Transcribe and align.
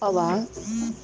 Olá, 0.00 0.44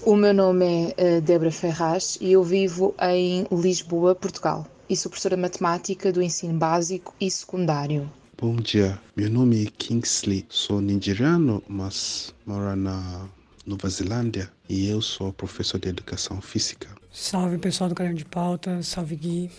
o 0.05 0.17
meu 0.17 0.35
nome 0.35 0.93
é 0.97 1.19
uh, 1.19 1.21
Débora 1.21 1.53
Ferraz 1.53 2.19
e 2.21 2.33
eu 2.33 2.43
vivo 2.43 2.93
em 3.01 3.47
Lisboa, 3.53 4.13
Portugal. 4.13 4.67
E 4.91 4.97
sou 4.97 5.09
professora 5.09 5.37
de 5.37 5.43
matemática 5.43 6.11
do 6.11 6.21
ensino 6.21 6.59
básico 6.59 7.15
e 7.21 7.31
secundário. 7.31 8.11
Bom 8.37 8.57
dia, 8.57 8.99
meu 9.17 9.31
nome 9.31 9.65
é 9.65 9.71
Kingsley, 9.71 10.45
sou 10.49 10.81
nigeriano, 10.81 11.63
mas 11.69 12.35
moro 12.45 12.75
na 12.75 13.29
Nova 13.65 13.89
Zelândia 13.89 14.51
e 14.69 14.89
eu 14.89 15.01
sou 15.01 15.33
professor 15.33 15.79
de 15.79 15.89
educação 15.89 16.41
física. 16.41 16.89
Salve 17.13 17.59
pessoal 17.59 17.89
do 17.89 17.95
Caderno 17.95 18.19
de 18.19 18.25
Pauta, 18.25 18.83
salve 18.83 19.15
Gui. 19.15 19.51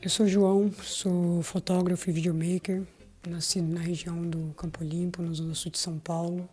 Eu 0.00 0.08
sou 0.08 0.26
João, 0.26 0.72
sou 0.82 1.42
fotógrafo 1.42 2.08
e 2.08 2.12
videomaker, 2.14 2.84
nascido 3.28 3.72
na 3.72 3.80
região 3.80 4.22
do 4.22 4.54
Campo 4.56 4.82
Limpo, 4.82 5.22
na 5.22 5.32
zona 5.32 5.54
sul 5.54 5.70
de 5.70 5.78
São 5.78 5.98
Paulo 5.98 6.48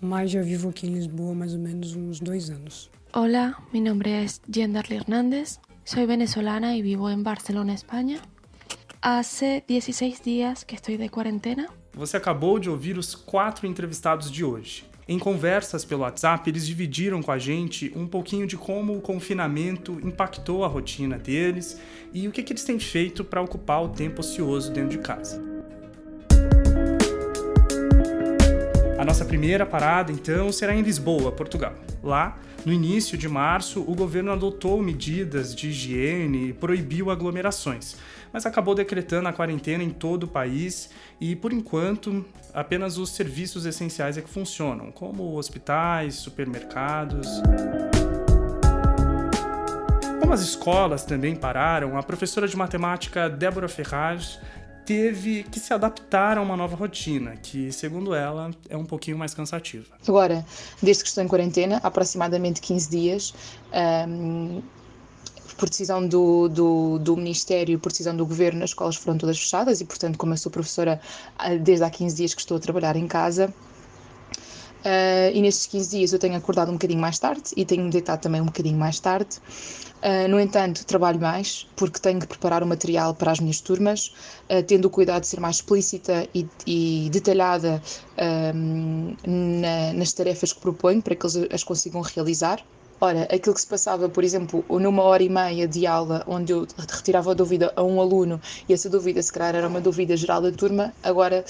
mas 0.00 0.30
já 0.30 0.40
vivo 0.40 0.70
aqui 0.70 0.86
em 0.86 0.94
Lisboa 0.94 1.32
há 1.32 1.34
mais 1.34 1.52
ou 1.52 1.60
menos 1.60 1.94
uns 1.94 2.20
dois 2.20 2.48
anos. 2.50 2.90
Hola, 3.12 3.56
mi 3.72 3.80
nombre 3.80 4.24
es 4.24 4.40
Jendarly 4.50 4.96
Hernández, 4.96 5.58
soy 5.84 6.06
venezolana 6.06 6.76
y 6.76 6.82
vivo 6.82 7.10
en 7.10 7.22
Barcelona, 7.22 7.74
España. 7.74 8.20
Hace 9.02 9.64
16 9.66 10.22
días 10.22 10.64
que 10.64 10.74
estoy 10.74 10.96
de 10.96 11.08
cuarentena. 11.08 11.68
Você 11.94 12.16
acabou 12.16 12.58
de 12.58 12.70
ouvir 12.70 12.96
os 12.96 13.14
quatro 13.14 13.66
entrevistados 13.66 14.30
de 14.30 14.44
hoje. 14.44 14.84
Em 15.08 15.18
conversas 15.18 15.84
pelo 15.84 16.02
WhatsApp, 16.02 16.48
eles 16.48 16.64
dividiram 16.64 17.20
com 17.20 17.32
a 17.32 17.38
gente 17.38 17.92
um 17.96 18.06
pouquinho 18.06 18.46
de 18.46 18.56
como 18.56 18.96
o 18.96 19.00
confinamento 19.00 19.98
impactou 20.04 20.64
a 20.64 20.68
rotina 20.68 21.18
deles 21.18 21.80
e 22.12 22.28
o 22.28 22.30
que, 22.30 22.44
que 22.44 22.52
eles 22.52 22.62
têm 22.62 22.78
feito 22.78 23.24
para 23.24 23.42
ocupar 23.42 23.82
o 23.82 23.88
tempo 23.88 24.20
ocioso 24.20 24.72
dentro 24.72 24.90
de 24.90 24.98
casa. 24.98 25.49
Nossa 29.10 29.24
primeira 29.24 29.66
parada, 29.66 30.12
então, 30.12 30.52
será 30.52 30.72
em 30.72 30.82
Lisboa, 30.82 31.32
Portugal. 31.32 31.74
Lá, 32.00 32.38
no 32.64 32.72
início 32.72 33.18
de 33.18 33.28
março, 33.28 33.80
o 33.80 33.92
governo 33.92 34.30
adotou 34.30 34.80
medidas 34.80 35.52
de 35.52 35.70
higiene 35.70 36.50
e 36.50 36.52
proibiu 36.52 37.10
aglomerações, 37.10 37.96
mas 38.32 38.46
acabou 38.46 38.72
decretando 38.72 39.28
a 39.28 39.32
quarentena 39.32 39.82
em 39.82 39.90
todo 39.90 40.22
o 40.24 40.28
país 40.28 40.90
e, 41.20 41.34
por 41.34 41.52
enquanto, 41.52 42.24
apenas 42.54 42.98
os 42.98 43.10
serviços 43.10 43.66
essenciais 43.66 44.16
é 44.16 44.22
que 44.22 44.30
funcionam, 44.30 44.92
como 44.92 45.36
hospitais, 45.36 46.14
supermercados. 46.14 47.26
Como 50.20 50.32
as 50.32 50.40
escolas 50.40 51.04
também 51.04 51.34
pararam, 51.34 51.98
a 51.98 52.02
professora 52.04 52.46
de 52.46 52.56
matemática 52.56 53.28
Débora 53.28 53.68
Ferraz 53.68 54.38
teve 54.90 55.44
que 55.44 55.60
se 55.60 55.72
adaptar 55.72 56.36
a 56.36 56.42
uma 56.42 56.56
nova 56.56 56.74
rotina, 56.74 57.36
que, 57.36 57.70
segundo 57.70 58.12
ela, 58.12 58.50
é 58.68 58.76
um 58.76 58.84
pouquinho 58.84 59.16
mais 59.16 59.32
cansativa. 59.32 59.86
Agora, 60.08 60.44
desde 60.82 61.04
que 61.04 61.08
estou 61.08 61.22
em 61.22 61.28
quarentena, 61.28 61.78
aproximadamente 61.80 62.60
15 62.60 62.90
dias, 62.90 63.32
um, 64.08 64.60
por 65.56 65.68
decisão 65.68 66.04
do, 66.04 66.48
do, 66.48 66.98
do, 66.98 67.16
Ministério, 67.16 67.78
por 67.78 67.92
decisão 67.92 68.16
do 68.16 68.26
Governo, 68.26 68.64
as 68.64 68.70
escolas 68.70 68.96
foram 68.96 69.16
todas 69.16 69.38
fechadas 69.38 69.80
e, 69.80 69.84
portanto, 69.84 70.18
como 70.18 70.32
eu 70.32 70.36
sou 70.36 70.50
professora 70.50 71.00
ah, 71.38 71.54
desde 71.54 71.84
há 71.84 71.90
15 71.90 72.16
dias 72.16 72.34
que 72.34 72.40
estou 72.40 72.56
a 72.56 72.60
trabalhar 72.60 72.96
em 72.96 73.06
casa, 73.06 73.54
Uh, 74.80 75.30
e 75.34 75.42
nestes 75.42 75.66
15 75.66 75.90
dias 75.90 76.12
eu 76.12 76.18
tenho 76.18 76.36
acordado 76.36 76.70
um 76.70 76.72
bocadinho 76.72 77.00
mais 77.00 77.18
tarde 77.18 77.50
e 77.54 77.66
tenho 77.66 77.90
deitado 77.90 78.22
também 78.22 78.40
um 78.40 78.46
bocadinho 78.46 78.78
mais 78.78 78.98
tarde. 78.98 79.36
Uh, 80.02 80.26
no 80.28 80.40
entanto, 80.40 80.86
trabalho 80.86 81.20
mais 81.20 81.66
porque 81.76 82.00
tenho 82.00 82.18
que 82.18 82.26
preparar 82.26 82.62
o 82.62 82.66
material 82.66 83.14
para 83.14 83.30
as 83.30 83.40
minhas 83.40 83.60
turmas, 83.60 84.14
uh, 84.48 84.62
tendo 84.66 84.86
o 84.86 84.90
cuidado 84.90 85.22
de 85.22 85.28
ser 85.28 85.38
mais 85.38 85.56
explícita 85.56 86.26
e, 86.34 86.46
e 86.66 87.10
detalhada 87.10 87.82
na, 89.26 89.92
nas 89.94 90.12
tarefas 90.12 90.52
que 90.52 90.60
proponho 90.60 91.02
para 91.02 91.14
que 91.14 91.26
eles 91.26 91.48
as 91.52 91.64
consigam 91.64 92.00
realizar. 92.00 92.62
Ora, 93.02 93.22
aquilo 93.34 93.54
que 93.54 93.60
se 93.62 93.66
passava, 93.66 94.10
por 94.10 94.22
exemplo, 94.22 94.62
numa 94.68 95.02
hora 95.02 95.22
e 95.22 95.28
meia 95.30 95.66
de 95.66 95.86
aula, 95.86 96.22
onde 96.26 96.52
eu 96.52 96.66
retirava 96.86 97.30
a 97.30 97.34
dúvida 97.34 97.72
a 97.74 97.82
um 97.82 97.98
aluno 97.98 98.38
e 98.68 98.74
essa 98.74 98.90
dúvida, 98.90 99.22
se 99.22 99.32
calhar, 99.32 99.54
era 99.56 99.66
uma 99.66 99.80
dúvida 99.80 100.14
geral 100.18 100.42
da 100.42 100.52
turma, 100.52 100.92
agora 101.02 101.42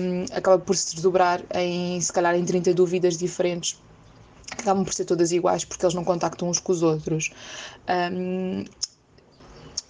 um, 0.00 0.24
acaba 0.32 0.60
por 0.60 0.76
se 0.76 0.94
desdobrar 0.94 1.42
em, 1.54 2.00
se 2.00 2.12
calhar, 2.12 2.36
em 2.36 2.44
30 2.44 2.72
dúvidas 2.72 3.16
diferentes 3.16 3.82
que 4.54 4.62
acabam 4.62 4.84
por 4.84 4.94
ser 4.94 5.04
todas 5.06 5.32
iguais 5.32 5.64
porque 5.64 5.84
eles 5.84 5.94
não 5.94 6.04
contactam 6.04 6.48
uns 6.48 6.60
com 6.60 6.70
os 6.70 6.84
outros. 6.84 7.32
Um, 8.12 8.64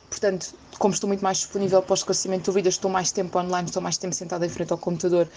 portanto, 0.09 0.55
como 0.79 0.95
estou 0.95 1.09
muito 1.09 1.23
mais 1.23 1.39
disponível 1.39 1.83
para 1.83 1.93
o 1.93 1.95
esclarecimento 1.95 2.45
de 2.45 2.47
dúvidas, 2.47 2.75
estou 2.75 2.91
mais 2.91 3.13
tempo 3.13 3.39
online, 3.39 3.69
estou 3.69 3.83
mais 3.83 3.99
tempo 3.99 4.15
sentada 4.15 4.47
em 4.47 4.49
frente 4.49 4.73
ao 4.73 4.79
computador, 4.79 5.29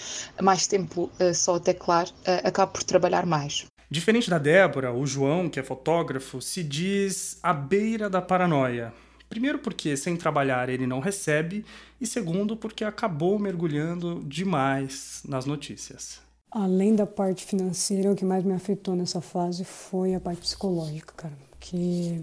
mais 0.41 0.67
tempo 0.67 1.11
uh, 1.19 1.35
só 1.35 1.55
a 1.55 1.59
teclar, 1.59 2.07
uh, 2.07 2.47
acabo 2.47 2.71
por 2.71 2.83
trabalhar 2.83 3.25
mais. 3.25 3.68
Diferente 3.91 4.29
da 4.29 4.37
Débora, 4.37 4.93
o 4.93 5.05
João, 5.05 5.49
que 5.49 5.59
é 5.59 5.63
fotógrafo, 5.63 6.39
se 6.41 6.63
diz 6.63 7.39
à 7.41 7.51
beira 7.51 8.07
da 8.07 8.21
paranoia. 8.21 8.93
Primeiro, 9.27 9.57
porque 9.59 9.97
sem 9.97 10.15
trabalhar 10.15 10.69
ele 10.69 10.85
não 10.85 10.99
recebe, 10.99 11.65
e 11.99 12.05
segundo, 12.05 12.55
porque 12.55 12.83
acabou 12.83 13.39
mergulhando 13.39 14.23
demais 14.25 15.23
nas 15.27 15.45
notícias. 15.45 16.21
Além 16.51 16.95
da 16.95 17.05
parte 17.05 17.45
financeira, 17.45 18.11
o 18.11 18.15
que 18.15 18.25
mais 18.25 18.43
me 18.43 18.53
afetou 18.53 18.95
nessa 18.95 19.21
fase 19.21 19.63
foi 19.63 20.13
a 20.13 20.19
parte 20.19 20.41
psicológica, 20.41 21.13
cara. 21.15 21.37
Porque 21.51 22.21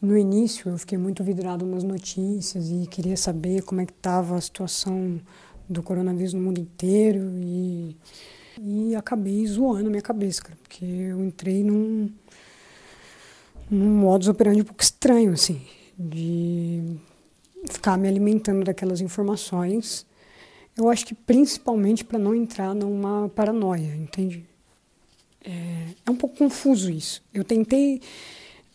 no 0.00 0.16
início 0.16 0.70
eu 0.70 0.78
fiquei 0.78 0.98
muito 0.98 1.22
vidrado 1.22 1.64
nas 1.64 1.84
notícias 1.84 2.70
e 2.70 2.86
queria 2.88 3.16
saber 3.16 3.62
como 3.62 3.80
é 3.80 3.86
que 3.86 3.92
estava 3.92 4.36
a 4.36 4.40
situação 4.40 5.20
do 5.68 5.82
coronavírus 5.82 6.34
no 6.34 6.40
mundo 6.40 6.60
inteiro 6.60 7.20
e 7.36 7.96
e 8.62 8.94
acabei 8.94 9.46
zoando 9.46 9.88
minha 9.88 10.02
cabeça, 10.02 10.42
cara, 10.42 10.58
porque 10.62 10.84
eu 10.84 11.24
entrei 11.24 11.64
num, 11.64 12.10
num 13.70 13.96
modus 13.96 14.28
operandi 14.28 14.60
um 14.60 14.64
pouco 14.64 14.82
estranho, 14.82 15.32
assim, 15.32 15.62
de 15.98 16.96
ficar 17.70 17.96
me 17.96 18.06
alimentando 18.06 18.64
daquelas 18.64 19.00
informações. 19.00 20.06
Eu 20.76 20.90
acho 20.90 21.06
que 21.06 21.14
principalmente 21.14 22.04
para 22.04 22.18
não 22.18 22.34
entrar 22.34 22.74
numa 22.74 23.28
paranoia, 23.30 23.96
entende? 23.96 24.44
É, 25.42 25.86
é 26.04 26.10
um 26.10 26.16
pouco 26.16 26.36
confuso 26.36 26.90
isso. 26.90 27.22
Eu 27.32 27.44
tentei 27.44 28.00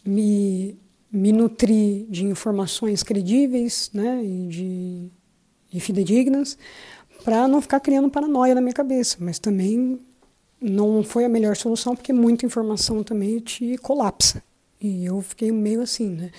me, 0.04 0.76
me 1.12 1.32
nutrir 1.32 2.06
de 2.10 2.26
informações 2.26 3.04
credíveis, 3.04 3.92
né, 3.94 4.24
e 4.24 4.48
de 4.48 5.12
e 5.74 5.80
fidedignas, 5.82 6.58
para 7.24 7.48
não 7.48 7.62
ficar 7.62 7.80
criando 7.80 8.10
paranoia 8.10 8.54
na 8.54 8.62
minha 8.62 8.74
cabeça, 8.74 9.18
mas 9.20 9.40
também 9.40 10.00
não 10.62 11.04
foi 11.04 11.26
a 11.26 11.30
melhor 11.30 11.56
solução 11.56 11.96
porque 11.96 12.14
muita 12.14 12.46
informação 12.46 13.04
também 13.04 13.40
te 13.40 13.78
colapsa. 13.78 14.44
E 14.80 15.06
eu 15.06 15.22
fiquei 15.22 15.52
meio 15.52 15.82
assim, 15.82 16.10
né? 16.10 16.32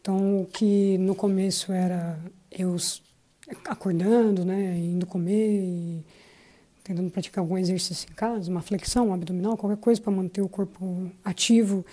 Então, 0.00 0.42
o 0.42 0.46
que 0.46 0.98
no 0.98 1.14
começo 1.14 1.72
era 1.72 2.18
eu 2.50 2.76
acordando, 3.64 4.44
né, 4.44 4.76
indo 4.76 5.06
comer 5.06 5.62
e 5.62 6.04
tentando 6.82 7.10
praticar 7.10 7.42
algum 7.42 7.56
exercício 7.56 8.08
em 8.10 8.14
casa, 8.14 8.50
uma 8.50 8.62
flexão 8.62 9.12
abdominal, 9.12 9.56
qualquer 9.56 9.78
coisa 9.78 10.00
para 10.00 10.12
manter 10.12 10.42
o 10.42 10.48
corpo 10.48 11.10
ativo 11.24 11.84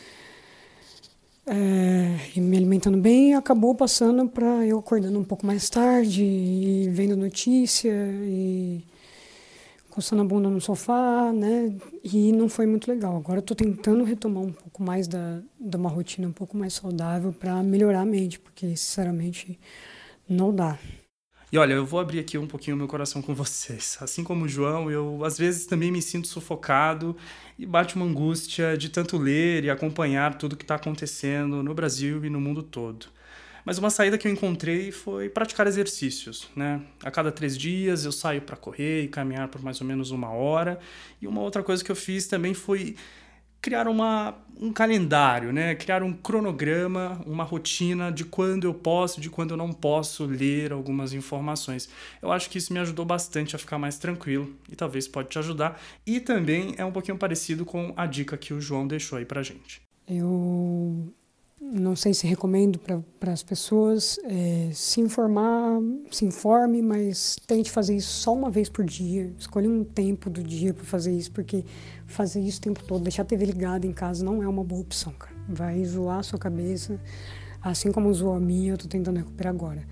é, 1.51 2.29
e 2.35 2.39
me 2.39 2.55
alimentando 2.57 2.97
bem, 2.97 3.33
acabou 3.33 3.73
passando 3.73 4.27
para 4.29 4.65
eu 4.65 4.77
acordando 4.77 5.17
um 5.17 5.23
pouco 5.23 5.45
mais 5.45 5.69
tarde 5.69 6.23
e 6.23 6.87
vendo 6.89 7.17
notícia 7.17 7.91
e 8.23 8.83
coçando 9.89 10.21
a 10.21 10.25
bunda 10.25 10.47
no 10.47 10.61
sofá, 10.61 11.33
né? 11.33 11.75
E 12.03 12.31
não 12.31 12.47
foi 12.47 12.67
muito 12.67 12.89
legal. 12.89 13.17
Agora 13.17 13.41
tô 13.41 13.55
tentando 13.55 14.03
retomar 14.03 14.43
um 14.43 14.51
pouco 14.51 14.83
mais 14.83 15.07
da, 15.07 15.41
de 15.59 15.75
uma 15.75 15.89
rotina 15.89 16.27
um 16.27 16.31
pouco 16.31 16.55
mais 16.55 16.73
saudável 16.73 17.33
para 17.33 17.63
melhorar 17.63 18.01
a 18.01 18.05
mente, 18.05 18.39
porque 18.39 18.67
sinceramente 18.77 19.59
não 20.27 20.53
dá. 20.53 20.77
E 21.51 21.57
olha, 21.57 21.73
eu 21.73 21.85
vou 21.85 21.99
abrir 21.99 22.19
aqui 22.19 22.37
um 22.37 22.45
pouquinho 22.45 22.75
o 22.75 22.77
meu 22.77 22.87
coração 22.87 23.21
com 23.21 23.33
vocês. 23.35 23.97
Assim 24.01 24.23
como 24.23 24.45
o 24.45 24.47
João, 24.47 24.91
eu 24.91 25.23
às 25.25 25.37
vezes 25.37 25.65
também 25.65 25.91
me 25.91 26.01
sinto 26.01 26.27
sufocado 26.27 27.15
e 27.57 27.65
bate 27.65 27.95
uma 27.95 28.05
angústia 28.05 28.77
de 28.77 28.89
tanto 28.89 29.17
ler 29.17 29.63
e 29.63 29.69
acompanhar 29.69 30.35
tudo 30.35 30.55
que 30.55 30.63
está 30.63 30.75
acontecendo 30.75 31.63
no 31.63 31.73
Brasil 31.73 32.23
e 32.23 32.29
no 32.29 32.39
mundo 32.39 32.61
todo. 32.61 33.07
Mas 33.65 33.77
uma 33.77 33.89
saída 33.89 34.17
que 34.17 34.27
eu 34.27 34.31
encontrei 34.31 34.91
foi 34.91 35.27
praticar 35.27 35.67
exercícios, 35.67 36.47
né? 36.55 36.81
A 37.03 37.11
cada 37.11 37.31
três 37.31 37.57
dias 37.57 38.05
eu 38.05 38.11
saio 38.11 38.41
para 38.41 38.55
correr 38.55 39.03
e 39.03 39.07
caminhar 39.07 39.47
por 39.47 39.61
mais 39.61 39.81
ou 39.81 39.87
menos 39.87 40.11
uma 40.11 40.29
hora. 40.29 40.79
E 41.21 41.27
uma 41.27 41.41
outra 41.41 41.61
coisa 41.61 41.83
que 41.83 41.91
eu 41.91 41.95
fiz 41.95 42.27
também 42.27 42.53
foi 42.53 42.95
criar 43.61 43.87
uma, 43.87 44.35
um 44.59 44.71
calendário, 44.71 45.51
né? 45.51 45.75
criar 45.75 46.03
um 46.03 46.13
cronograma, 46.13 47.21
uma 47.25 47.43
rotina 47.43 48.11
de 48.11 48.25
quando 48.25 48.65
eu 48.65 48.73
posso, 48.73 49.19
de 49.19 49.29
quando 49.29 49.51
eu 49.51 49.57
não 49.57 49.71
posso 49.71 50.25
ler 50.25 50.71
algumas 50.71 51.13
informações. 51.13 51.89
Eu 52.21 52.31
acho 52.31 52.49
que 52.49 52.57
isso 52.57 52.73
me 52.73 52.79
ajudou 52.79 53.05
bastante 53.05 53.55
a 53.55 53.59
ficar 53.59 53.77
mais 53.77 53.97
tranquilo 53.97 54.53
e 54.71 54.75
talvez 54.75 55.07
pode 55.07 55.29
te 55.29 55.39
ajudar. 55.39 55.79
E 56.05 56.19
também 56.19 56.73
é 56.77 56.85
um 56.85 56.91
pouquinho 56.91 57.17
parecido 57.17 57.65
com 57.65 57.93
a 57.95 58.05
dica 58.05 58.37
que 58.37 58.53
o 58.53 58.61
João 58.61 58.87
deixou 58.87 59.17
aí 59.17 59.25
pra 59.25 59.43
gente. 59.43 59.81
Eu 60.07 61.13
não 61.61 61.95
sei 61.95 62.13
se 62.13 62.25
recomendo 62.25 62.79
para 62.79 63.31
as 63.31 63.43
pessoas 63.43 64.17
é, 64.23 64.69
se 64.73 65.01
informar, 65.01 65.79
se 66.09 66.25
informe, 66.25 66.81
mas 66.81 67.35
tente 67.45 67.69
fazer 67.69 67.95
isso 67.95 68.09
só 68.09 68.33
uma 68.33 68.49
vez 68.49 68.69
por 68.69 68.85
dia. 68.85 69.31
Escolha 69.37 69.69
um 69.69 69.83
tempo 69.83 70.29
do 70.29 70.41
dia 70.41 70.73
para 70.73 70.85
fazer 70.85 71.11
isso, 71.11 71.31
porque 71.31 71.65
fazer 72.07 72.39
isso 72.39 72.59
o 72.59 72.61
tempo 72.61 72.83
todo, 72.83 73.03
deixar 73.03 73.23
a 73.23 73.25
TV 73.25 73.45
ligada 73.45 73.85
em 73.85 73.91
casa 73.91 74.23
não 74.23 74.41
é 74.41 74.47
uma 74.47 74.63
boa 74.63 74.81
opção, 74.81 75.13
cara. 75.13 75.35
Vai 75.47 75.83
zoar 75.83 76.19
a 76.19 76.23
sua 76.23 76.39
cabeça, 76.39 76.99
assim 77.61 77.91
como 77.91 78.13
zoou 78.13 78.35
a 78.35 78.39
minha, 78.39 78.71
eu 78.71 78.75
estou 78.75 78.89
tentando 78.89 79.17
recuperar 79.17 79.53
agora. 79.53 79.83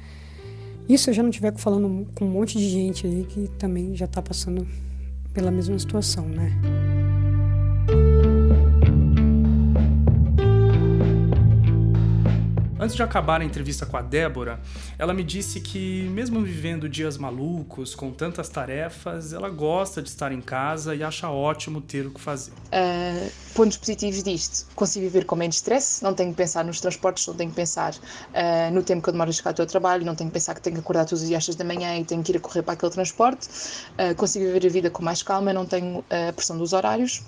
Isso 0.88 1.10
eu 1.10 1.14
já 1.14 1.22
não 1.22 1.30
estiver 1.30 1.54
falando 1.58 2.08
com 2.16 2.26
um 2.26 2.30
monte 2.30 2.58
de 2.58 2.70
gente 2.70 3.06
aí 3.06 3.26
que 3.26 3.50
também 3.60 3.94
já 3.94 4.06
está 4.06 4.22
passando 4.22 4.66
pela 5.34 5.52
mesma 5.52 5.78
situação, 5.78 6.26
né? 6.26 6.97
Antes 12.80 12.96
de 12.96 13.02
acabar 13.02 13.42
a 13.42 13.44
entrevista 13.44 13.88
com 13.88 13.98
a 13.98 14.04
Débora, 14.04 14.60
ela 15.00 15.12
me 15.12 15.24
disse 15.24 15.60
que, 15.60 16.08
mesmo 16.12 16.44
vivendo 16.44 16.88
dias 16.88 17.18
malucos, 17.18 17.96
com 17.96 18.12
tantas 18.12 18.50
tarefas, 18.50 19.34
ela 19.34 19.50
gosta 19.50 20.00
de 20.00 20.10
estar 20.10 20.32
em 20.32 20.42
casa 20.42 20.94
e 20.94 21.02
acha 21.02 21.28
ótimo 21.28 21.82
ter 21.82 22.06
o 22.06 22.12
que 22.12 22.22
fazer. 22.22 22.52
Uh, 22.52 23.32
pontos 23.56 23.78
positivos 23.78 24.22
disto: 24.22 24.68
consigo 24.76 25.06
viver 25.06 25.26
com 25.26 25.36
menos 25.36 25.56
stress, 25.56 26.04
não 26.04 26.14
tenho 26.14 26.30
que 26.30 26.38
pensar 26.38 26.64
nos 26.64 26.80
transportes, 26.80 27.26
não 27.26 27.34
tenho 27.34 27.50
que 27.50 27.56
pensar 27.56 27.96
uh, 27.96 28.72
no 28.72 28.84
tempo 28.84 29.02
que 29.02 29.10
eu 29.10 29.14
demoro 29.14 29.32
a 29.32 29.34
chegar 29.34 29.50
ao 29.50 29.56
teu 29.56 29.66
trabalho, 29.66 30.06
não 30.06 30.14
tenho 30.14 30.30
que 30.30 30.36
pensar 30.36 30.54
que 30.54 30.62
tenho 30.62 30.76
que 30.76 30.82
acordar 30.82 31.06
todos 31.06 31.24
os 31.24 31.28
dias 31.28 31.48
da 31.56 31.66
manhã 31.66 31.98
e 31.98 32.06
tenho 32.06 32.22
que 32.22 32.32
ir 32.32 32.38
a 32.38 32.40
correr 32.40 32.62
para 32.62 32.76
aquele 32.76 32.92
transporte. 32.92 33.50
Uh, 33.98 34.14
consigo 34.16 34.46
viver 34.46 34.68
a 34.68 34.70
vida 34.70 34.90
com 34.92 35.04
mais 35.04 35.24
calma, 35.24 35.52
não 35.52 35.66
tenho 35.66 36.06
a 36.12 36.32
pressão 36.32 36.60
dos 36.60 36.74
horários. 36.74 37.24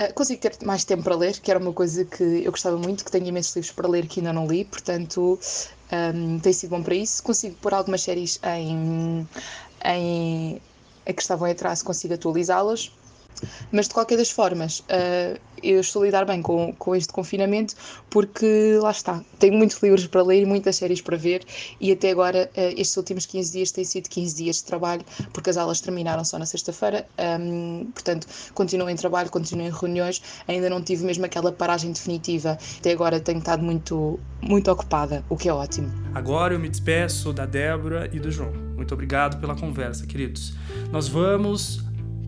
Uh, 0.00 0.12
consigo 0.12 0.40
ter 0.40 0.56
mais 0.64 0.84
tempo 0.84 1.04
para 1.04 1.14
ler, 1.14 1.40
que 1.40 1.50
era 1.50 1.60
uma 1.60 1.72
coisa 1.72 2.04
que 2.04 2.22
eu 2.44 2.50
gostava 2.50 2.76
muito, 2.76 3.04
que 3.04 3.10
tenho 3.12 3.26
imensos 3.26 3.54
livros 3.54 3.72
para 3.72 3.88
ler 3.88 4.06
que 4.08 4.20
ainda 4.20 4.32
não 4.32 4.46
li, 4.46 4.64
portanto 4.64 5.38
um, 5.92 6.38
tem 6.40 6.52
sido 6.52 6.70
bom 6.70 6.82
para 6.82 6.94
isso. 6.94 7.22
Consigo 7.22 7.56
pôr 7.56 7.74
algumas 7.74 8.02
séries 8.02 8.40
em, 8.42 9.28
em 9.84 10.60
a 11.06 11.12
que 11.12 11.22
estavam 11.22 11.46
em 11.46 11.52
atraso, 11.52 11.84
consigo 11.84 12.14
atualizá-las. 12.14 12.90
Mas 13.72 13.88
de 13.88 13.94
qualquer 13.94 14.16
das 14.16 14.30
formas, 14.30 14.80
uh, 14.80 15.38
eu 15.62 15.80
estou 15.80 16.02
a 16.02 16.06
lidar 16.06 16.24
bem 16.24 16.42
com, 16.42 16.72
com 16.74 16.94
este 16.94 17.12
confinamento 17.12 17.74
porque 18.10 18.78
lá 18.80 18.90
está, 18.90 19.22
tenho 19.38 19.54
muitos 19.54 19.82
livros 19.82 20.06
para 20.06 20.22
ler 20.22 20.42
e 20.42 20.46
muitas 20.46 20.76
séries 20.76 21.00
para 21.00 21.16
ver 21.16 21.42
e 21.80 21.90
até 21.90 22.10
agora 22.10 22.50
uh, 22.56 22.60
estes 22.76 22.96
últimos 22.96 23.26
15 23.26 23.52
dias 23.52 23.72
têm 23.72 23.84
sido 23.84 24.08
15 24.08 24.36
dias 24.36 24.56
de 24.56 24.64
trabalho 24.64 25.02
porque 25.32 25.50
as 25.50 25.56
aulas 25.56 25.80
terminaram 25.80 26.24
só 26.24 26.38
na 26.38 26.46
sexta-feira, 26.46 27.06
um, 27.40 27.86
portanto 27.92 28.26
continuo 28.52 28.88
em 28.88 28.96
trabalho, 28.96 29.30
continuo 29.30 29.66
em 29.66 29.70
reuniões, 29.70 30.22
ainda 30.46 30.68
não 30.68 30.82
tive 30.82 31.04
mesmo 31.04 31.24
aquela 31.24 31.50
paragem 31.50 31.92
definitiva, 31.92 32.58
até 32.78 32.92
agora 32.92 33.18
tenho 33.18 33.38
estado 33.38 33.62
muito, 33.62 34.20
muito 34.42 34.70
ocupada, 34.70 35.24
o 35.28 35.36
que 35.36 35.48
é 35.48 35.52
ótimo. 35.52 35.90
Agora 36.14 36.54
eu 36.54 36.60
me 36.60 36.68
despeço 36.68 37.32
da 37.32 37.46
Débora 37.46 38.10
e 38.12 38.20
do 38.20 38.30
João. 38.30 38.52
Muito 38.76 38.92
obrigado 38.92 39.40
pela 39.40 39.54
conversa, 39.54 40.06
queridos. 40.06 40.54
Nós 40.90 41.08
vamos 41.08 41.82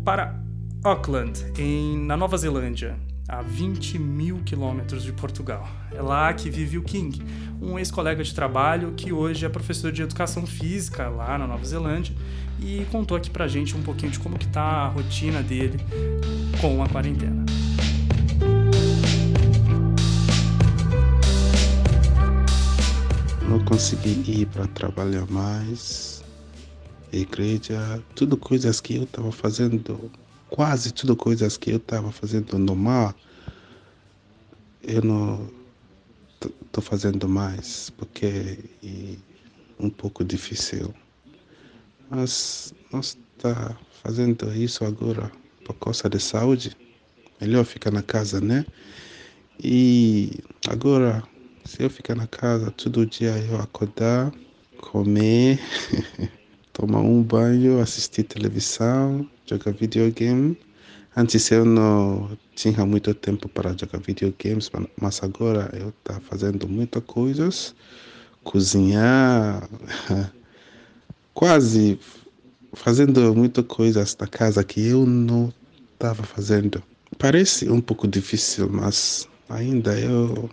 para 0.05 0.45
Auckland, 0.87 1.44
em, 1.59 1.99
na 1.99 2.17
Nova 2.17 2.37
Zelândia, 2.37 2.97
a 3.29 3.43
20 3.43 3.99
mil 3.99 4.38
quilômetros 4.44 5.03
de 5.03 5.12
Portugal. 5.12 5.69
É 5.93 6.00
lá 6.00 6.33
que 6.33 6.49
vive 6.49 6.79
o 6.79 6.83
King, 6.85 7.25
um 7.61 7.77
ex-colega 7.77 8.23
de 8.23 8.33
trabalho 8.33 8.93
que 8.97 9.12
hoje 9.12 9.44
é 9.44 9.49
professor 9.49 9.91
de 9.91 10.03
educação 10.03 10.47
física 10.47 11.09
lá 11.09 11.37
na 11.37 11.44
Nova 11.44 11.65
Zelândia 11.65 12.15
e 12.61 12.87
contou 12.93 13.17
aqui 13.17 13.29
pra 13.29 13.49
gente 13.49 13.77
um 13.77 13.83
pouquinho 13.83 14.12
de 14.12 14.21
como 14.21 14.38
que 14.38 14.47
tá 14.47 14.62
a 14.62 14.87
rotina 14.87 15.43
dele 15.43 15.77
com 16.61 16.81
a 16.81 16.89
quarentena. 16.89 17.44
Não 23.49 23.59
consegui 23.65 24.43
ir 24.43 24.47
para 24.47 24.69
trabalhar 24.69 25.27
mais, 25.29 26.23
igreja, 27.12 28.00
tudo 28.15 28.37
coisas 28.37 28.81
que 28.81 28.94
eu 28.94 29.03
estava 29.03 29.32
fazendo 29.32 30.12
quase 30.50 30.93
tudo 30.93 31.16
coisas 31.16 31.56
que 31.56 31.70
eu 31.70 31.76
estava 31.76 32.10
fazendo 32.12 32.58
normal, 32.58 33.14
eu 34.82 35.02
não 35.02 35.50
estou 36.40 36.82
fazendo 36.82 37.28
mais, 37.28 37.90
porque 37.90 38.58
é 38.82 39.16
um 39.78 39.90
pouco 39.90 40.25
difícil. 40.25 40.94
Mas 42.08 42.72
nós 42.93 43.19
está 43.37 43.76
fazendo 44.02 44.52
isso 44.54 44.84
agora 44.84 45.31
por 45.64 45.75
causa 45.75 46.08
de 46.08 46.20
saúde. 46.20 46.76
Melhor 47.40 47.64
ficar 47.64 47.90
na 47.90 48.02
casa, 48.02 48.40
né? 48.40 48.64
E 49.62 50.31
agora, 50.69 51.22
se 51.64 51.82
eu 51.82 51.90
ficar 51.90 52.14
na 52.14 52.26
casa 52.26 52.70
todo 52.70 53.06
dia, 53.06 53.37
eu 53.38 53.60
acordar, 53.60 54.32
comer, 54.78 55.58
tomar 56.76 57.00
um 57.00 57.23
banho, 57.23 57.81
assistir 57.81 58.23
televisão, 58.25 59.26
jogar 59.46 59.73
videogame. 59.73 60.58
Antes 61.17 61.50
eu 61.50 61.64
não 61.64 62.37
tinha 62.55 62.84
muito 62.84 63.14
tempo 63.14 63.49
para 63.49 63.75
jogar 63.75 63.99
videogames, 64.00 64.70
mas 65.00 65.23
agora 65.23 65.70
eu 65.73 65.88
estou 65.88 66.20
fazendo 66.28 66.69
muitas 66.69 67.02
coisas, 67.05 67.75
cozinhar, 68.44 69.67
quase 71.32 71.99
fazendo 72.75 73.34
muitas 73.34 73.64
coisas 73.64 74.14
na 74.20 74.26
casa 74.26 74.62
que 74.62 74.87
eu 74.87 75.06
não 75.06 75.50
estava 75.94 76.22
fazendo. 76.25 76.82
Parece 77.17 77.70
um 77.70 77.81
pouco 77.81 78.06
difícil, 78.06 78.69
mas 78.69 79.26
ainda 79.49 79.99
eu 79.99 80.50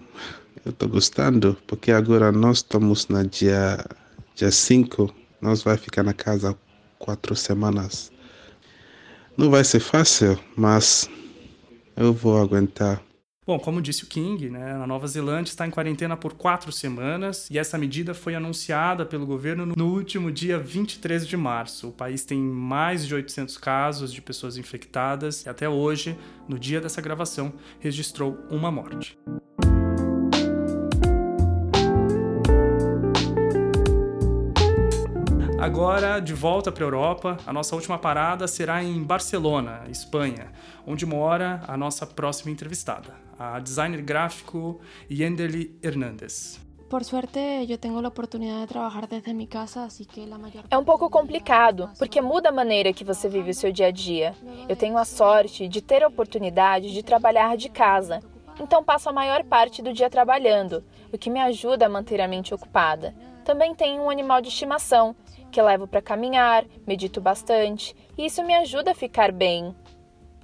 estou 0.66 0.88
gostando, 0.88 1.58
porque 1.68 1.92
agora 1.92 2.32
nós 2.32 2.60
estamos 2.60 3.10
no 3.10 3.22
dia 3.28 3.78
5, 3.78 4.04
dia 4.36 4.52
cinco, 4.52 5.14
nós 5.44 5.62
vai 5.62 5.76
ficar 5.76 6.04
na 6.04 6.14
casa 6.14 6.58
quatro 6.98 7.36
semanas. 7.36 8.10
Não 9.38 9.52
vai 9.52 9.64
ser 9.66 9.82
fácil, 9.82 10.40
mas 10.56 11.10
eu 11.98 12.14
vou 12.14 12.42
aguentar. 12.42 13.04
Bom, 13.46 13.60
como 13.60 13.82
disse 13.82 14.06
o 14.06 14.08
King, 14.08 14.50
né, 14.50 14.72
a 14.72 14.88
Nova 14.88 15.06
Zelândia 15.06 15.52
está 15.52 15.68
em 15.68 15.70
quarentena 15.70 16.16
por 16.16 16.34
quatro 16.34 16.72
semanas 16.72 17.50
e 17.52 17.60
essa 17.60 17.78
medida 17.78 18.14
foi 18.14 18.36
anunciada 18.36 19.06
pelo 19.06 19.26
governo 19.26 19.66
no 19.66 19.94
último 19.94 20.32
dia 20.32 20.58
23 20.58 21.28
de 21.28 21.36
março. 21.36 21.90
O 21.90 21.92
país 21.92 22.24
tem 22.24 22.40
mais 22.40 23.06
de 23.06 23.14
800 23.14 23.58
casos 23.58 24.14
de 24.14 24.22
pessoas 24.22 24.56
infectadas 24.56 25.46
e 25.46 25.50
até 25.50 25.68
hoje, 25.68 26.18
no 26.48 26.58
dia 26.58 26.80
dessa 26.80 27.02
gravação, 27.02 27.52
registrou 27.82 28.38
uma 28.50 28.72
morte. 28.72 29.18
Agora, 35.64 36.20
de 36.20 36.34
volta 36.34 36.74
para 36.74 36.84
a 36.84 36.88
Europa, 36.88 37.38
a 37.48 37.54
nossa 37.54 37.74
última 37.74 37.98
parada 37.98 38.50
será 38.50 38.84
em 38.84 39.02
Barcelona, 39.02 39.86
Espanha, 39.88 40.52
onde 40.86 41.06
mora 41.06 41.62
a 41.66 41.78
nossa 41.78 42.06
próxima 42.06 42.52
entrevistada, 42.52 43.14
a 43.40 43.62
designer 43.62 44.02
gráfico 44.02 44.82
Yendeli 45.10 45.80
Hernández. 45.82 46.60
Por 46.90 47.06
suerte, 47.06 47.40
eu 47.70 47.78
tenho 47.78 47.98
a 47.98 48.06
oportunidade 48.10 48.64
de 48.64 48.68
trabalhar 48.68 49.08
desde 49.08 49.34
minha 49.34 49.48
casa, 49.48 49.86
assim 49.86 50.04
que 50.04 50.30
a 50.30 50.38
maior 50.38 50.66
É 50.70 50.78
um 50.78 50.84
pouco 50.84 51.10
complicado, 51.10 51.90
porque 51.98 52.20
muda 52.20 52.50
a 52.50 52.52
maneira 52.52 52.92
que 52.92 53.06
você 53.06 53.30
vive 53.30 53.52
o 53.52 53.56
seu 53.56 53.72
dia 53.72 53.88
a 53.88 53.92
dia. 53.92 54.36
Eu 54.68 54.76
tenho 54.76 54.98
a 54.98 55.06
sorte 55.06 55.70
de 55.70 55.82
ter 55.82 56.04
a 56.04 56.10
oportunidade 56.10 56.92
de 56.92 57.02
trabalhar 57.02 57.56
de 57.56 57.70
casa, 57.70 58.20
então 58.60 58.84
passo 58.84 59.08
a 59.08 59.14
maior 59.14 59.46
parte 59.46 59.82
do 59.82 59.94
dia 59.94 60.10
trabalhando, 60.10 60.84
o 61.10 61.18
que 61.18 61.30
me 61.30 61.40
ajuda 61.40 61.86
a 61.86 61.90
manter 61.90 62.20
a 62.20 62.28
mente 62.28 62.54
ocupada. 62.54 63.16
Também 63.46 63.74
tenho 63.74 64.04
um 64.04 64.10
animal 64.10 64.42
de 64.42 64.48
estimação, 64.48 65.16
que 65.54 65.62
levo 65.62 65.88
para 65.88 66.02
caminhar, 66.02 66.66
medito 66.86 67.22
bastante, 67.22 67.96
e 68.18 68.26
isso 68.26 68.44
me 68.44 68.56
ajuda 68.56 68.92
a 68.92 68.96
ficar 68.96 69.32
bem. 69.32 69.74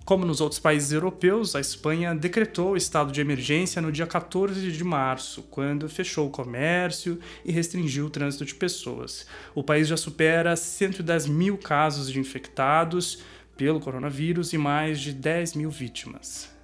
Como 0.05 0.25
nos 0.25 0.39
outros 0.39 0.59
países 0.59 0.91
europeus, 0.91 1.55
a 1.55 1.59
Espanha 1.59 2.15
decretou 2.15 2.71
o 2.71 2.77
estado 2.77 3.11
de 3.11 3.19
emergência 3.19 3.81
no 3.81 3.91
dia 3.91 4.05
14 4.05 4.71
de 4.71 4.83
março, 4.83 5.43
quando 5.49 5.89
fechou 5.89 6.27
o 6.27 6.31
comércio 6.31 7.19
e 7.43 7.51
restringiu 7.51 8.05
o 8.05 8.09
trânsito 8.09 8.45
de 8.45 8.55
pessoas. 8.55 9.25
O 9.53 9.63
país 9.63 9.87
já 9.87 9.97
supera 9.97 10.55
110 10.55 11.27
mil 11.27 11.57
casos 11.57 12.11
de 12.11 12.19
infectados 12.19 13.23
pelo 13.57 13.79
coronavírus 13.79 14.53
e 14.53 14.57
mais 14.57 14.99
de 14.99 15.11
10 15.11 15.55
mil 15.55 15.69
vítimas 15.69 16.58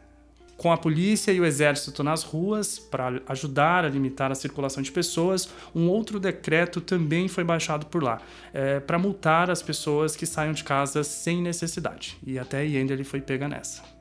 com 0.57 0.71
a 0.71 0.77
polícia 0.77 1.31
e 1.31 1.39
o 1.39 1.45
exército 1.45 2.03
nas 2.03 2.23
ruas 2.23 2.79
para 2.79 3.21
ajudar 3.27 3.85
a 3.85 3.89
limitar 3.89 4.31
a 4.31 4.35
circulação 4.35 4.81
de 4.81 4.91
pessoas, 4.91 5.49
um 5.73 5.89
outro 5.89 6.19
decreto 6.19 6.79
também 6.79 7.27
foi 7.27 7.43
baixado 7.43 7.85
por 7.87 8.01
lá, 8.01 8.21
é, 8.53 8.79
para 8.79 8.97
multar 8.97 9.49
as 9.49 9.61
pessoas 9.61 10.15
que 10.15 10.25
saiam 10.25 10.53
de 10.53 10.63
casa 10.63 11.03
sem 11.03 11.41
necessidade. 11.41 12.17
E 12.25 12.39
até 12.39 12.65
Yender 12.65 12.95
ele 12.95 13.03
foi 13.03 13.21
pega 13.21 13.47
nessa. 13.47 13.94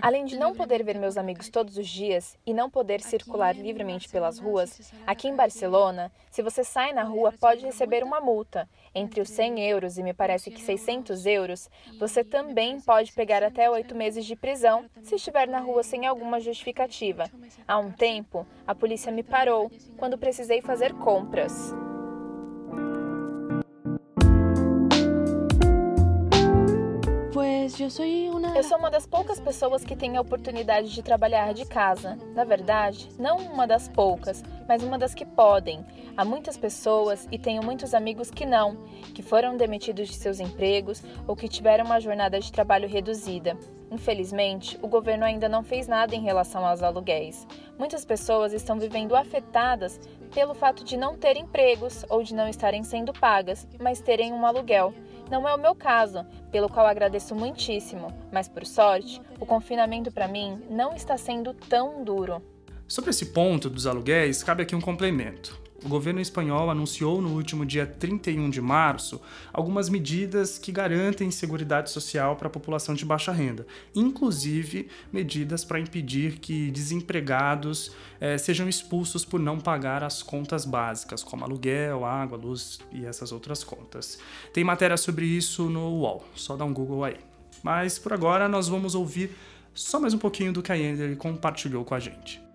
Além 0.00 0.24
de 0.24 0.38
não 0.38 0.54
poder 0.54 0.82
ver 0.82 0.98
meus 0.98 1.18
amigos 1.18 1.50
todos 1.50 1.76
os 1.76 1.86
dias 1.86 2.38
e 2.46 2.54
não 2.54 2.70
poder 2.70 3.02
circular 3.02 3.54
livremente 3.54 4.08
pelas 4.08 4.38
ruas, 4.38 4.92
aqui 5.06 5.28
em 5.28 5.36
Barcelona, 5.36 6.10
se 6.30 6.42
você 6.42 6.64
sai 6.64 6.92
na 6.92 7.02
rua, 7.02 7.34
pode 7.38 7.66
receber 7.66 8.02
uma 8.02 8.20
multa. 8.20 8.68
Entre 8.94 9.20
os 9.20 9.28
100 9.28 9.60
euros 9.68 9.98
e 9.98 10.02
me 10.02 10.14
parece 10.14 10.50
que 10.50 10.60
600 10.60 11.26
euros, 11.26 11.68
você 11.98 12.24
também 12.24 12.80
pode 12.80 13.12
pegar 13.12 13.42
até 13.42 13.68
oito 13.70 13.94
meses 13.94 14.24
de 14.24 14.34
prisão 14.34 14.86
se 15.02 15.16
estiver 15.16 15.46
na 15.46 15.60
rua 15.60 15.82
sem 15.82 16.06
alguma 16.06 16.40
justificativa. 16.40 17.24
Há 17.66 17.78
um 17.78 17.92
tempo, 17.92 18.46
a 18.66 18.74
polícia 18.74 19.12
me 19.12 19.22
parou 19.22 19.70
quando 19.98 20.16
precisei 20.16 20.62
fazer 20.62 20.94
compras. 20.94 21.74
Eu 28.56 28.64
sou 28.64 28.76
uma 28.76 28.90
das 28.90 29.06
poucas 29.06 29.38
pessoas 29.38 29.84
que 29.84 29.94
tem 29.94 30.16
a 30.16 30.20
oportunidade 30.20 30.92
de 30.92 31.00
trabalhar 31.00 31.54
de 31.54 31.64
casa. 31.64 32.18
Na 32.34 32.42
verdade, 32.42 33.08
não 33.16 33.36
uma 33.36 33.68
das 33.68 33.88
poucas, 33.88 34.42
mas 34.66 34.82
uma 34.82 34.98
das 34.98 35.14
que 35.14 35.24
podem. 35.24 35.86
Há 36.16 36.24
muitas 36.24 36.58
pessoas 36.58 37.28
e 37.30 37.38
tenho 37.38 37.62
muitos 37.62 37.94
amigos 37.94 38.32
que 38.32 38.44
não, 38.44 38.76
que 39.14 39.22
foram 39.22 39.56
demitidos 39.56 40.08
de 40.08 40.14
seus 40.14 40.40
empregos 40.40 41.04
ou 41.24 41.36
que 41.36 41.48
tiveram 41.48 41.84
uma 41.84 42.00
jornada 42.00 42.40
de 42.40 42.50
trabalho 42.50 42.88
reduzida. 42.88 43.56
Infelizmente, 43.92 44.76
o 44.82 44.88
governo 44.88 45.24
ainda 45.24 45.48
não 45.48 45.62
fez 45.62 45.86
nada 45.86 46.16
em 46.16 46.20
relação 46.20 46.66
aos 46.66 46.82
aluguéis. 46.82 47.46
Muitas 47.78 48.04
pessoas 48.04 48.52
estão 48.52 48.76
vivendo 48.76 49.14
afetadas 49.14 50.00
pelo 50.34 50.52
fato 50.52 50.82
de 50.82 50.96
não 50.96 51.16
ter 51.16 51.36
empregos 51.36 52.04
ou 52.10 52.24
de 52.24 52.34
não 52.34 52.48
estarem 52.48 52.82
sendo 52.82 53.12
pagas, 53.12 53.68
mas 53.80 54.00
terem 54.00 54.32
um 54.32 54.44
aluguel. 54.44 54.92
Não 55.30 55.46
é 55.48 55.54
o 55.54 55.58
meu 55.58 55.74
caso, 55.74 56.24
pelo 56.50 56.68
qual 56.68 56.86
agradeço 56.86 57.34
muitíssimo, 57.34 58.12
mas 58.32 58.48
por 58.48 58.64
sorte, 58.64 59.20
o 59.38 59.44
confinamento 59.44 60.10
para 60.10 60.26
mim 60.26 60.62
não 60.70 60.94
está 60.94 61.16
sendo 61.18 61.52
tão 61.52 62.02
duro. 62.02 62.42
Sobre 62.86 63.10
esse 63.10 63.26
ponto 63.26 63.68
dos 63.68 63.86
aluguéis, 63.86 64.42
cabe 64.42 64.62
aqui 64.62 64.74
um 64.74 64.80
complemento 64.80 65.67
o 65.84 65.88
governo 65.88 66.20
espanhol 66.20 66.70
anunciou 66.70 67.22
no 67.22 67.34
último 67.34 67.64
dia 67.64 67.86
31 67.86 68.50
de 68.50 68.60
março 68.60 69.20
algumas 69.52 69.88
medidas 69.88 70.58
que 70.58 70.72
garantem 70.72 71.30
segurança 71.30 71.58
social 71.86 72.36
para 72.36 72.48
a 72.48 72.50
população 72.50 72.94
de 72.94 73.04
baixa 73.04 73.32
renda, 73.32 73.66
inclusive 73.94 74.88
medidas 75.12 75.64
para 75.64 75.80
impedir 75.80 76.38
que 76.38 76.70
desempregados 76.70 77.92
eh, 78.20 78.38
sejam 78.38 78.68
expulsos 78.68 79.24
por 79.24 79.40
não 79.40 79.58
pagar 79.58 80.02
as 80.02 80.22
contas 80.22 80.64
básicas, 80.64 81.22
como 81.22 81.44
aluguel, 81.44 82.04
água, 82.04 82.38
luz 82.38 82.80
e 82.92 83.04
essas 83.04 83.32
outras 83.32 83.62
contas. 83.64 84.18
Tem 84.52 84.64
matéria 84.64 84.96
sobre 84.96 85.26
isso 85.26 85.68
no 85.68 86.00
UOL, 86.00 86.24
só 86.34 86.56
dá 86.56 86.64
um 86.64 86.72
Google 86.72 87.04
aí. 87.04 87.16
Mas 87.62 87.98
por 87.98 88.12
agora 88.12 88.48
nós 88.48 88.68
vamos 88.68 88.94
ouvir 88.94 89.36
só 89.74 90.00
mais 90.00 90.14
um 90.14 90.18
pouquinho 90.18 90.52
do 90.52 90.62
que 90.62 90.72
a 90.72 90.78
Ender 90.78 91.16
compartilhou 91.16 91.84
com 91.84 91.94
a 91.94 92.00
gente. 92.00 92.47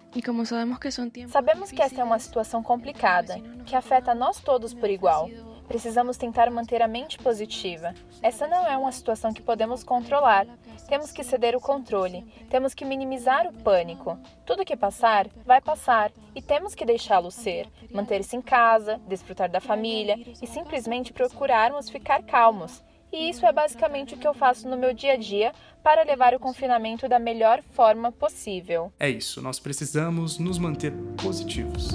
Sabemos 1.28 1.72
que 1.72 1.82
esta 1.82 2.02
é 2.02 2.04
uma 2.04 2.20
situação 2.20 2.62
complicada, 2.62 3.40
que 3.66 3.76
afeta 3.76 4.12
a 4.12 4.16
nós 4.16 4.40
todos 4.40 4.74
por 4.74 4.90
igual. 4.90 5.28
Precisamos 5.68 6.18
tentar 6.18 6.52
manter 6.52 6.82
a 6.82 6.88
mente 6.88 7.18
positiva. 7.18 7.94
Essa 8.22 8.48
não 8.48 8.68
é 8.68 8.78
uma 8.78 8.92
situação 8.92 9.34
que 9.34 9.42
podemos 9.42 9.84
controlar. 9.84 10.46
Temos 10.88 11.12
que 11.12 11.24
ceder 11.24 11.56
o 11.56 11.62
controle, 11.62 12.22
temos 12.50 12.74
que 12.74 12.86
minimizar 12.86 13.48
o 13.48 13.54
pânico. 13.54 14.20
Tudo 14.46 14.66
que 14.66 14.76
passar, 14.76 15.28
vai 15.46 15.62
passar 15.62 16.12
e 16.36 16.42
temos 16.42 16.76
que 16.76 16.86
deixá-lo 16.86 17.32
ser. 17.32 17.68
Manter-se 17.92 18.36
em 18.36 18.42
casa, 18.42 19.00
desfrutar 19.08 19.50
da 19.50 19.62
família 19.62 20.16
e 20.42 20.46
simplesmente 20.46 21.14
procurarmos 21.14 21.90
ficar 21.90 22.22
calmos. 22.24 22.84
E 23.14 23.30
isso 23.30 23.46
é 23.46 23.54
basicamente 23.54 24.16
o 24.16 24.18
que 24.18 24.28
eu 24.28 24.34
faço 24.34 24.68
no 24.68 24.76
meu 24.76 24.92
dia 24.92 25.14
a 25.14 25.16
dia 25.16 25.54
para 25.84 26.04
levar 26.04 26.34
o 26.34 26.40
confinamento 26.40 27.08
da 27.08 27.20
melhor 27.20 27.62
forma 27.62 28.12
possível. 28.12 28.92
É 29.00 29.08
isso, 29.08 29.40
nós 29.40 29.60
precisamos 29.60 30.40
nos 30.40 30.58
manter 30.58 30.92
positivos. 31.22 31.90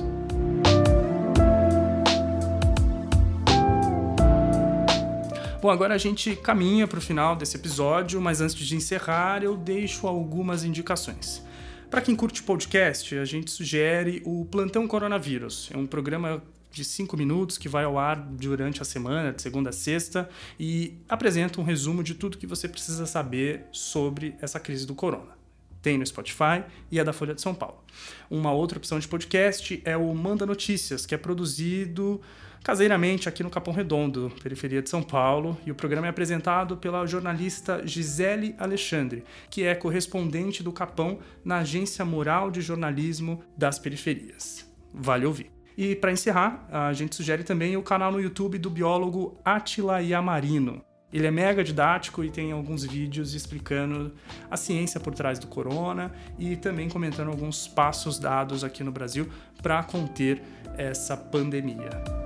Bom, 5.60 5.70
agora 5.70 5.94
a 5.94 5.98
gente 5.98 6.36
caminha 6.36 6.86
para 6.86 7.00
o 7.00 7.02
final 7.02 7.34
desse 7.34 7.56
episódio, 7.56 8.20
mas 8.20 8.40
antes 8.40 8.54
de 8.54 8.76
encerrar, 8.76 9.42
eu 9.42 9.56
deixo 9.56 10.06
algumas 10.06 10.62
indicações. 10.62 11.44
Para 11.90 12.00
quem 12.00 12.14
curte 12.14 12.44
podcast, 12.44 13.18
a 13.18 13.24
gente 13.24 13.50
sugere 13.50 14.22
o 14.24 14.44
Plantão 14.44 14.86
Coronavírus. 14.86 15.68
É 15.74 15.76
um 15.76 15.84
programa 15.86 16.40
de 16.70 16.84
5 16.84 17.16
minutos 17.16 17.58
que 17.58 17.68
vai 17.68 17.84
ao 17.84 17.98
ar 17.98 18.16
durante 18.16 18.82
a 18.82 18.84
semana, 18.84 19.32
de 19.32 19.42
segunda 19.42 19.70
a 19.70 19.72
sexta, 19.72 20.28
e 20.58 20.98
apresenta 21.08 21.60
um 21.60 21.64
resumo 21.64 22.02
de 22.02 22.14
tudo 22.14 22.38
que 22.38 22.46
você 22.46 22.68
precisa 22.68 23.06
saber 23.06 23.66
sobre 23.72 24.34
essa 24.40 24.60
crise 24.60 24.86
do 24.86 24.94
corona. 24.94 25.36
Tem 25.80 25.96
no 25.96 26.06
Spotify 26.06 26.64
e 26.90 26.98
é 26.98 27.04
da 27.04 27.12
Folha 27.12 27.34
de 27.34 27.40
São 27.40 27.54
Paulo. 27.54 27.82
Uma 28.30 28.52
outra 28.52 28.78
opção 28.78 28.98
de 28.98 29.06
podcast 29.06 29.80
é 29.84 29.96
o 29.96 30.12
Manda 30.14 30.44
Notícias, 30.44 31.06
que 31.06 31.14
é 31.14 31.18
produzido 31.18 32.20
caseiramente 32.62 33.28
aqui 33.28 33.42
no 33.42 33.50
Capão 33.50 33.72
Redondo, 33.72 34.32
periferia 34.42 34.82
de 34.82 34.90
São 34.90 35.02
Paulo, 35.02 35.56
e 35.64 35.70
o 35.70 35.74
programa 35.74 36.06
é 36.06 36.10
apresentado 36.10 36.76
pela 36.76 37.06
jornalista 37.06 37.86
Gisele 37.86 38.54
Alexandre, 38.58 39.24
que 39.50 39.62
é 39.62 39.74
correspondente 39.74 40.62
do 40.62 40.72
Capão 40.72 41.20
na 41.44 41.58
Agência 41.58 42.04
Moral 42.04 42.50
de 42.50 42.60
Jornalismo 42.60 43.42
das 43.56 43.78
Periferias. 43.78 44.68
Vale 44.92 45.24
ouvir. 45.24 45.57
E 45.78 45.94
para 45.94 46.10
encerrar, 46.10 46.66
a 46.72 46.92
gente 46.92 47.14
sugere 47.14 47.44
também 47.44 47.76
o 47.76 47.82
canal 47.84 48.10
no 48.10 48.20
YouTube 48.20 48.58
do 48.58 48.68
biólogo 48.68 49.38
Atila 49.44 50.02
Yamarino. 50.02 50.82
Ele 51.12 51.24
é 51.24 51.30
mega 51.30 51.62
didático 51.62 52.24
e 52.24 52.30
tem 52.32 52.50
alguns 52.50 52.82
vídeos 52.82 53.32
explicando 53.32 54.12
a 54.50 54.56
ciência 54.56 54.98
por 54.98 55.14
trás 55.14 55.38
do 55.38 55.46
corona 55.46 56.12
e 56.36 56.56
também 56.56 56.88
comentando 56.88 57.28
alguns 57.28 57.68
passos 57.68 58.18
dados 58.18 58.64
aqui 58.64 58.82
no 58.82 58.90
Brasil 58.90 59.28
para 59.62 59.80
conter 59.84 60.42
essa 60.76 61.16
pandemia. 61.16 62.17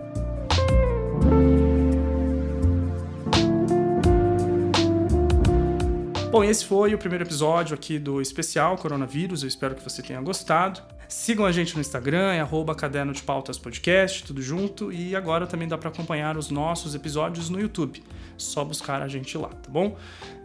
Bom, 6.32 6.42
esse 6.42 6.64
foi 6.64 6.94
o 6.94 6.98
primeiro 6.98 7.24
episódio 7.24 7.74
aqui 7.74 7.98
do 7.98 8.18
especial 8.18 8.78
Coronavírus. 8.78 9.42
Eu 9.42 9.48
espero 9.48 9.74
que 9.74 9.84
você 9.84 10.00
tenha 10.02 10.18
gostado. 10.22 10.80
Sigam 11.06 11.44
a 11.44 11.52
gente 11.52 11.74
no 11.74 11.80
Instagram, 11.82 12.32
é 12.32 12.40
arroba 12.40 12.74
Caderno 12.74 13.12
de 13.12 13.22
Pautas 13.22 13.58
Podcast, 13.58 14.24
tudo 14.24 14.40
junto. 14.40 14.90
E 14.90 15.14
agora 15.14 15.46
também 15.46 15.68
dá 15.68 15.76
para 15.76 15.90
acompanhar 15.90 16.38
os 16.38 16.48
nossos 16.48 16.94
episódios 16.94 17.50
no 17.50 17.60
YouTube. 17.60 18.02
Só 18.38 18.64
buscar 18.64 19.02
a 19.02 19.08
gente 19.08 19.36
lá, 19.36 19.50
tá 19.50 19.68
bom? 19.68 19.94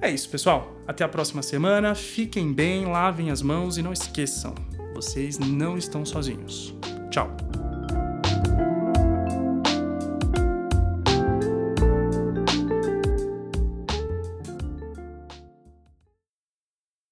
É 0.01 0.11
isso, 0.11 0.29
pessoal. 0.29 0.75
Até 0.85 1.05
a 1.05 1.07
próxima 1.07 1.41
semana. 1.41 1.95
Fiquem 1.95 2.51
bem, 2.51 2.85
lavem 2.85 3.31
as 3.31 3.41
mãos 3.41 3.77
e 3.77 3.81
não 3.81 3.93
esqueçam, 3.93 4.53
vocês 4.93 5.39
não 5.39 5.77
estão 5.77 6.05
sozinhos. 6.05 6.75
Tchau! 7.09 7.46